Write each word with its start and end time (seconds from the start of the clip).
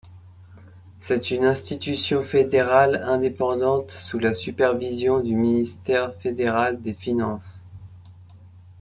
C'est 0.99 1.29
une 1.29 1.43
institution 1.45 2.23
fédérale 2.23 3.03
indépendante 3.05 3.91
sous 3.91 4.17
la 4.17 4.33
supervision 4.33 5.19
du 5.19 5.35
Ministère 5.35 6.15
fédéral 6.15 6.81
des 6.81 6.95
Finances. 6.95 7.61